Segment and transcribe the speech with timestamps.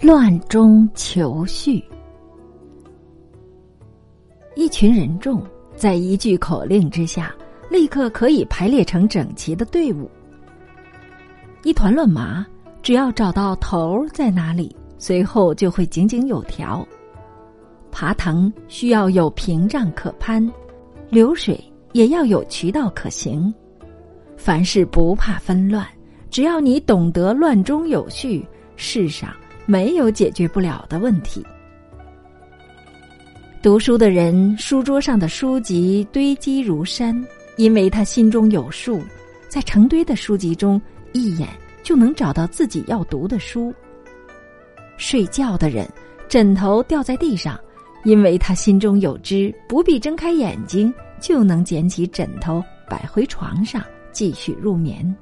[0.00, 1.82] 乱中求序。
[4.54, 5.42] 一群人众
[5.74, 7.34] 在一句口令之下，
[7.68, 10.08] 立刻可以排列成整齐的队伍。
[11.64, 12.46] 一团乱麻，
[12.80, 16.86] 只要找到头在哪里，随后就会井井有条。
[17.90, 20.48] 爬藤需要有屏障可攀，
[21.10, 21.60] 流水
[21.92, 23.52] 也要有渠道可行。
[24.36, 25.84] 凡事不怕纷乱，
[26.30, 28.46] 只要你懂得乱中有序，
[28.76, 29.34] 世上。
[29.70, 31.44] 没有解决不了的问题。
[33.60, 37.14] 读书的人，书桌上的书籍堆积如山，
[37.58, 39.02] 因为他心中有数，
[39.46, 40.80] 在成堆的书籍中，
[41.12, 41.46] 一眼
[41.82, 43.70] 就能找到自己要读的书。
[44.96, 45.86] 睡觉的人，
[46.30, 47.60] 枕头掉在地上，
[48.04, 50.90] 因为他心中有知，不必睁开眼睛
[51.20, 55.14] 就能捡起枕头摆回床上，继续入眠。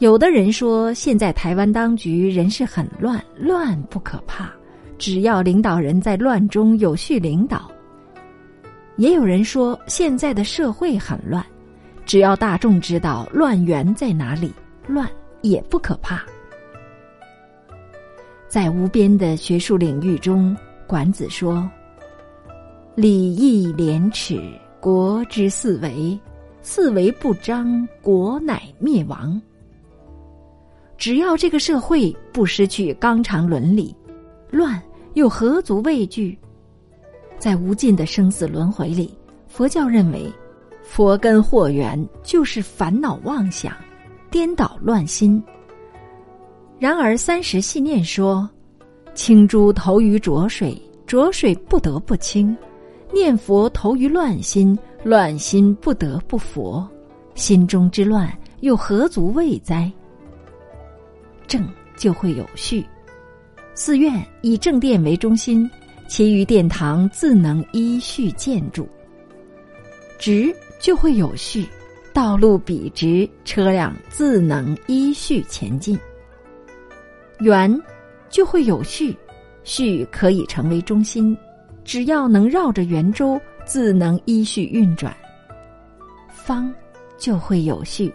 [0.00, 4.50] 有的人说，现在台湾当局人事很乱，乱不可怕，
[4.96, 7.70] 只要领导人在乱中有序领导。
[8.96, 11.44] 也有人说，现在的社会很乱，
[12.06, 14.50] 只要大众知道乱源在哪里，
[14.86, 15.06] 乱
[15.42, 16.22] 也不可怕。
[18.48, 21.70] 在无边的学术领域中，管子说
[22.96, 24.40] ：“礼义廉耻，
[24.80, 26.18] 国之四维；
[26.62, 29.38] 四维不张，国乃灭亡。”
[31.00, 33.96] 只要这个社会不失去纲常伦理，
[34.50, 34.80] 乱
[35.14, 36.38] 又何足畏惧？
[37.38, 39.16] 在无尽的生死轮回里，
[39.48, 40.30] 佛教认为，
[40.82, 43.74] 佛根祸源就是烦恼妄想，
[44.30, 45.42] 颠倒乱心。
[46.78, 48.46] 然而三十细念说，
[49.14, 52.54] 清珠投于浊水，浊水不得不清；
[53.10, 56.86] 念佛投于乱心，乱心不得不佛。
[57.34, 59.90] 心中之乱，又何足畏哉？
[61.50, 62.86] 正就会有序，
[63.74, 65.68] 寺院以正殿为中心，
[66.06, 68.88] 其余殿堂自能依序建筑。
[70.16, 71.66] 直就会有序，
[72.12, 75.98] 道路笔直，车辆自能依序前进。
[77.40, 77.76] 圆
[78.28, 79.18] 就会有序，
[79.64, 81.36] 序可以成为中心，
[81.84, 85.12] 只要能绕着圆周，自能依序运转。
[86.28, 86.72] 方
[87.18, 88.14] 就会有序，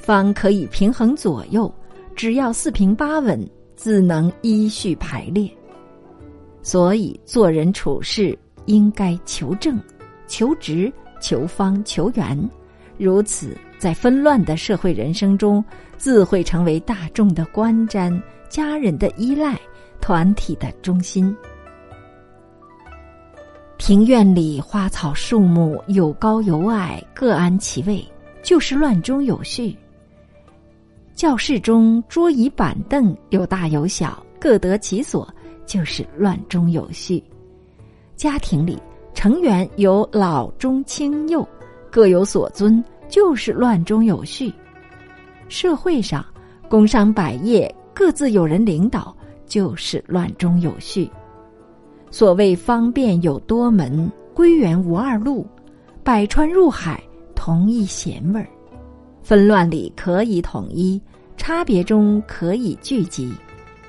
[0.00, 1.68] 方可以平衡左右。
[2.16, 3.46] 只要四平八稳，
[3.76, 5.48] 自能依序排列。
[6.62, 9.78] 所以做人处事应该求正、
[10.26, 10.90] 求直、
[11.20, 12.50] 求方、求圆。
[12.96, 15.62] 如此，在纷乱的社会人生中，
[15.98, 18.18] 自会成为大众的观瞻、
[18.48, 19.60] 家人的依赖、
[20.00, 21.36] 团体的中心。
[23.76, 28.02] 庭院里花草树木有高有矮，各安其位，
[28.42, 29.76] 就是乱中有序。
[31.16, 35.26] 教室中桌椅板凳有大有小，各得其所，
[35.64, 37.18] 就是乱中有序；
[38.16, 38.78] 家庭里
[39.14, 41.48] 成员有老中青幼，
[41.90, 44.52] 各有所尊，就是乱中有序；
[45.48, 46.22] 社会上
[46.68, 49.16] 工商百业各自有人领导，
[49.46, 51.10] 就是乱中有序。
[52.10, 55.46] 所谓方便有多门，归元无二路，
[56.04, 57.02] 百川入海
[57.34, 58.46] 同一咸味儿。
[59.26, 61.02] 纷乱里可以统一，
[61.36, 63.34] 差别中可以聚集。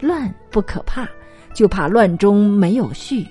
[0.00, 1.08] 乱不可怕，
[1.52, 3.26] 就怕乱中没有序。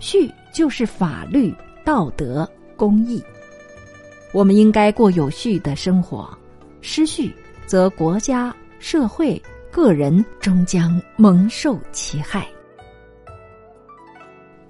[0.00, 2.46] 序就是法律、道德、
[2.76, 3.24] 公义。
[4.34, 6.28] 我们应该过有序的生活，
[6.82, 7.34] 失序
[7.64, 12.46] 则国家、社会、个人终将蒙受其害。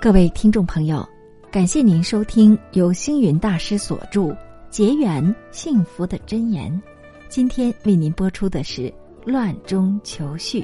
[0.01, 1.05] 各位听众朋友，
[1.51, 4.33] 感谢您收听由星云大师所著。
[4.71, 6.81] 结缘幸福的箴言，
[7.29, 8.83] 今天为您播出的是
[9.25, 10.61] 《乱中求序》，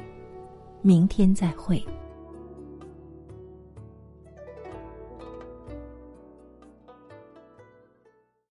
[0.81, 1.85] 明天再会。